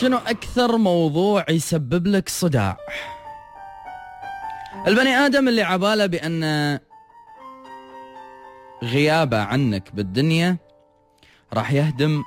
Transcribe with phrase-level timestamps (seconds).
[0.00, 2.76] شنو أكثر موضوع يسبب لك صداع؟
[4.86, 6.78] البني آدم اللي عباله بأن
[8.82, 10.56] غيابه عنك بالدنيا
[11.52, 12.22] راح يهدم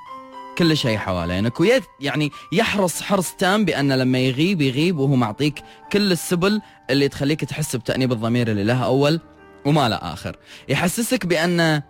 [0.58, 1.52] كل شيء حوالينك
[2.00, 5.62] يعني يحرص حرص تام بأن لما يغيب يغيب وهو معطيك
[5.92, 6.60] كل السبل
[6.90, 9.20] اللي تخليك تحس بتأنيب الضمير اللي لها أول
[9.64, 10.36] وما لا آخر
[10.68, 11.82] يحسسك بأن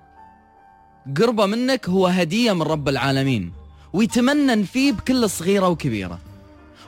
[1.16, 6.18] قربه منك هو هدية من رب العالمين ويتمنن فيه بكل صغيرة وكبيرة.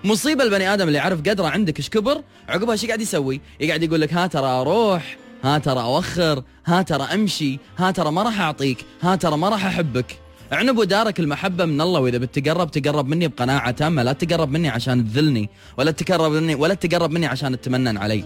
[0.05, 4.01] مصيبة البني آدم اللي يعرف قدره عندك إيش كبر؟ عقبها إيش قاعد يسوي؟ يقعد يقول
[4.01, 8.85] لك ها ترى أروح ها ترى أوخر ها ترى أمشي ها ترى ما راح أعطيك
[9.03, 10.19] ها ترى ما راح أحبك.
[10.53, 15.13] عنب ودارك المحبة من الله وإذا بتقرب تقرب مني بقناعة تامة لا تقرب مني عشان
[15.13, 18.25] تذلني ولا تقرب مني ولا تقرب مني عشان تتمنن علي.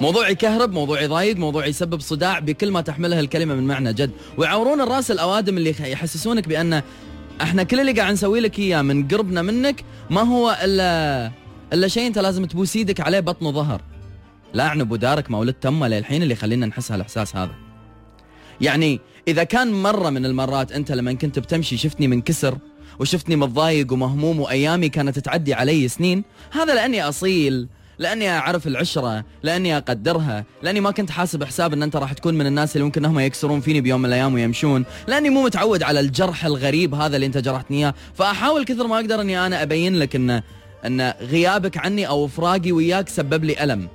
[0.00, 4.10] موضوع يكهرب موضوع يضايق موضوع يسبب صداع بكل ما تحملها الكلمة من معنى جد.
[4.36, 6.82] ويعورون الرأس الأوادم اللي يحسسونك بأن
[7.42, 11.30] إحنا كل اللي قاعد نسوي لك إياه من قربنا منك ما هو الا
[11.72, 13.82] إلا شيء أنت لازم تبوس إيدك عليه بطن وظهر.
[14.54, 17.54] لا عنب ودارك ما ولدت امه للحين اللي يخلينا نحس هالاحساس هذا.
[18.60, 22.58] يعني إذا كان مرة من المرات أنت لما كنت بتمشي شفتني منكسر
[22.98, 27.68] وشفتني متضايق ومهموم وأيامي كانت تعدي علي سنين هذا لأني أصيل
[28.00, 32.46] لأني أعرف العشرة لأني أقدرها لأني ما كنت حاسب حساب إن أنت راح تكون من
[32.46, 34.84] الناس اللي ممكن هم يكسرون فيني بيوم من الأيام ويمشون.
[35.06, 37.94] لأني مو متعود على الجرح الغريب هذا اللي أنت جرحتني إياه.
[38.14, 40.42] فأحاول كثر ما أقدر إني أنا أبين لك إن
[40.86, 43.88] إن غيابك عني أو فراقي وياك سبب لي ألم.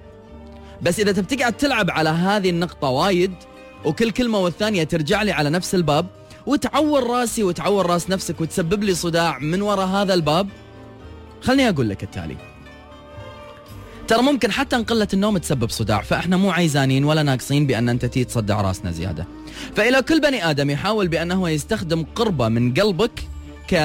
[0.81, 3.33] بس إذا تبي تقعد تلعب على هذه النقطة وايد
[3.85, 6.05] وكل كلمة والثانية ترجع لي على نفس الباب
[6.45, 10.49] وتعور راسي وتعور راس نفسك وتسبب لي صداع من وراء هذا الباب
[11.41, 12.54] خلني أقول لك التالي.
[14.07, 18.05] ترى ممكن حتى إن قلة النوم تسبب صداع فإحنا مو عايزانين ولا ناقصين بأن أنت
[18.05, 19.27] تي تصدع راسنا زيادة.
[19.75, 23.11] فإلى كل بني آدم يحاول بانه يستخدم قربة من قلبك
[23.71, 23.75] ك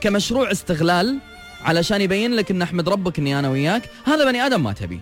[0.00, 1.18] كمشروع استغلال
[1.64, 3.82] علشان يبين لك إن أحمد ربك إني أنا وياك.
[4.06, 5.00] هذا بني آدم ما تبي.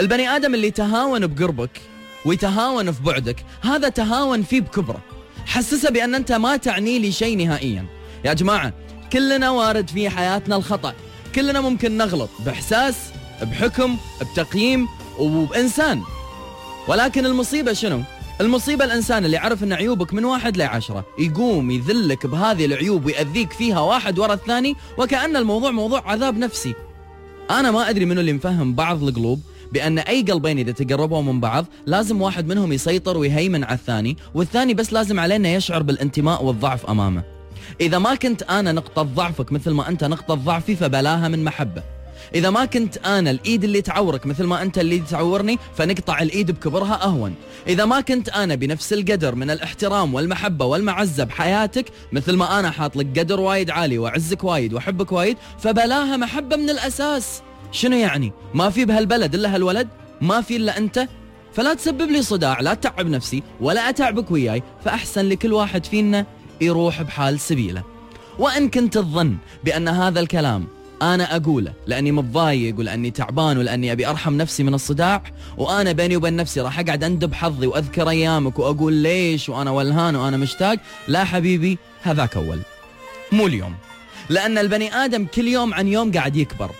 [0.00, 1.80] البني آدم اللي تهاون بقربك
[2.24, 5.00] ويتهاون في بعدك هذا تهاون فيه بكبره.
[5.46, 7.86] حسسه بأن أنت ما تعني لي شيء نهائيا.
[8.24, 8.72] يا جماعة
[9.12, 10.94] كلنا وارد في حياتنا الخطأ.
[11.34, 12.96] كلنا ممكن نغلط بإحساس
[13.42, 14.88] بحكم بتقييم
[15.18, 16.02] وبإنسان.
[16.88, 18.02] ولكن المصيبة شنو؟
[18.40, 23.80] المصيبة الإنسان اللي عرف أن عيوبك من واحد لعشرة يقوم يذلك بهذه العيوب ويأذيك فيها
[23.80, 26.74] واحد ورا الثاني وكأن الموضوع موضوع عذاب نفسي.
[27.50, 29.40] أنا ما أدري منو اللي مفهم بعض القلوب
[29.72, 34.74] بأن أي قلبين إذا تقربوا من بعض لازم واحد منهم يسيطر ويهيمن على الثاني والثاني
[34.74, 37.22] بس لازم علينا يشعر بالانتماء والضعف أمامه.
[37.80, 41.95] إذا ما كنت أنا نقطة ضعفك مثل ما أنت نقطة ضعفي فبلاها من محبة.
[42.34, 47.04] إذا ما كنت أنا الإيد اللي تعورك مثل ما أنت اللي تعورني فنقطع الإيد بكبرها
[47.04, 47.34] أهون.
[47.68, 52.96] إذا ما كنت أنا بنفس القدر من الاحترام والمحبة والمعزة بحياتك مثل ما أنا حاط
[52.96, 57.42] لك قدر وايد عالي وأعزك وايد وأحبك وايد فبلاها محبة من الأساس.
[57.72, 59.88] شنو يعني؟ ما في بهالبلد إلا هالولد؟
[60.20, 61.08] ما في إلا أنت؟
[61.52, 66.26] فلا تسبب لي صداع لا تتعب نفسي ولا أتعبك وياي فأحسن لكل واحد فينا
[66.60, 67.82] يروح بحال سبيله.
[68.38, 70.66] وإن كنت تظن بأن هذا الكلام
[71.02, 75.22] أنا أقوله لأني متضايق ولأني تعبان ولأني أبي أرحم نفسي من الصداع
[75.56, 80.36] وأنا بيني وبين نفسي راح أقعد أندب حظي وأذكر أيامك وأقول ليش وأنا ولهان وأنا
[80.36, 80.78] مشتاق.
[81.08, 82.58] لا حبيبي هذاك أول.
[83.32, 83.74] مو اليوم.
[84.28, 86.70] لأن البني آدم كل يوم عن يوم قاعد يكبر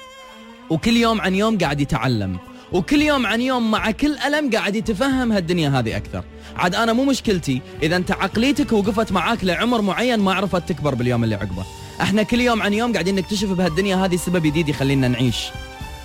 [0.71, 2.39] وكل يوم عن يوم قاعد يتعلم
[2.73, 6.25] وكل يوم عن يوم مع كل ألم قاعد يتفهم هالدنيا هذه أكثر.
[6.57, 11.25] عاد أنا مو مشكلتي إذا أنت عقليتك وقفت معاك لعمر معين ما عرفت تكبر باليوم
[11.25, 11.65] اللي عقبه.
[12.01, 15.47] إحنا كل يوم عن يوم قاعدين نكتشف بهالدنيا هذه سبب جديد يخلينا نعيش.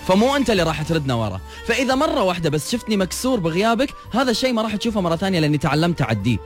[0.08, 1.40] فمو انت اللي راح تردنا ورا.
[1.68, 5.58] فإذا مرة واحدة بس شفتني مكسور بغيابك هذا الشيء ما راح تشوفه مرة ثانية لأني
[5.58, 6.38] تعلمت أعديه.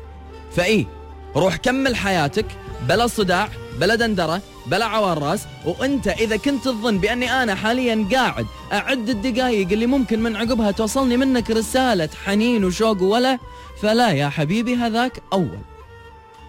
[0.55, 0.87] فاي
[1.35, 2.45] روح كمل حياتك
[2.89, 5.41] بلا صداع بلا دندرة بلا عوار راس.
[5.65, 11.17] وأنت إذا كنت تظن بأني أنا حاليا قاعد أعد الدقائق اللي ممكن من عقبها توصلني
[11.17, 13.39] منك رسالة حنين وشوق ولا
[13.81, 15.59] فلا يا حبيبي هذاك أول.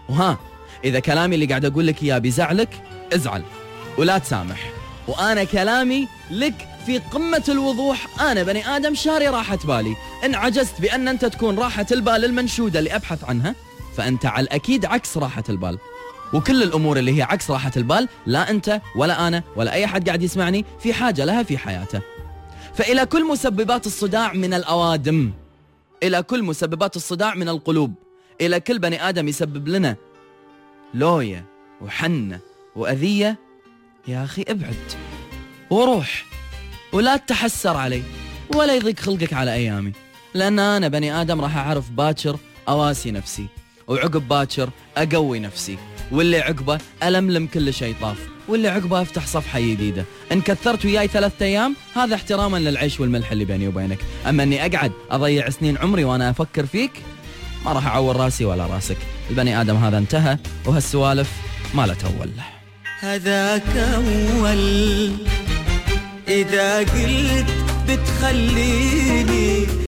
[0.08, 0.38] وها
[0.84, 2.68] إذا كلامي اللي قاعد أقول لك إياه بيزعلك
[3.14, 3.42] ازعل
[3.98, 4.70] ولا تسامح.
[5.08, 8.20] وأنا كلامي لك في قمة الوضوح.
[8.20, 9.96] أنا بني آدم شاري راحة بالي.
[10.24, 13.54] إن عجزت بأن أنت تكون راحة البال المنشودة اللي أبحث عنها
[13.96, 15.78] فأنت على الأكيد عكس راحة البال.
[16.32, 20.22] وكل الأمور اللي هي عكس راحة البال لا أنت ولا أنا ولا أي حد قاعد
[20.22, 22.00] يسمعني في حاجة لها في حياته.
[22.74, 25.32] فإلى كل مسببات الصداع من الأوادم.
[26.02, 27.94] إلى كل مسببات الصداع من القلوب.
[28.40, 29.96] إلى كل بني آدم يسبب لنا
[30.94, 31.44] لويا
[31.80, 32.40] وحنة
[32.76, 33.38] وأذية.
[34.08, 34.76] يا أخي ابعد
[35.70, 36.24] وروح
[36.92, 38.02] ولا تحسر علي
[38.54, 39.92] ولا يضيق خلقك على أيامي
[40.34, 42.38] لأن أنا بني آدم راح أعرف باكر
[42.68, 43.46] أواسي نفسي
[43.88, 45.78] وعقب باكر أقوي نفسي
[46.12, 50.04] واللي عقبه ألملم كل شيء طاف واللي عقبه أفتح صفحة جديدة.
[50.32, 53.98] إن كثرت وياي ثلاثة أيام هذا احتراما للعيش والملح اللي بيني وبينك.
[54.28, 56.90] أما أني أقعد أضيع سنين عمري وأنا أفكر فيك
[57.64, 58.98] ما راح أعور راسي ولا راسك.
[59.30, 61.30] البني آدم هذا انتهى وهالسوالف
[61.74, 62.30] ما لا تول.
[63.00, 65.10] هذا كول.
[66.28, 67.46] إذا قلت
[67.88, 69.66] بتخليني